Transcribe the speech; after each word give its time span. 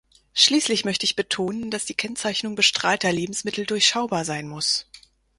Schließlich 0.33 0.83
möchte 0.83 1.05
ich 1.05 1.15
betonen, 1.15 1.69
dass 1.69 1.85
die 1.85 1.93
Kennzeichnung 1.93 2.55
bestrahlter 2.55 3.11
Lebensmittel 3.11 3.67
durchschaubar 3.67 4.25
sein 4.25 4.47
muss. 4.47 4.87